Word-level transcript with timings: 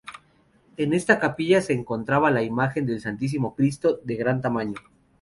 En 0.77 0.93
esta 0.93 1.19
capilla 1.19 1.61
se 1.61 1.73
encontraba 1.73 2.31
la 2.31 2.41
imagen 2.41 2.87
del 2.87 2.99
Santísimo 3.01 3.53
Cristo, 3.53 3.99
de 4.03 4.15
gran 4.15 4.41
tamaño. 4.41 4.77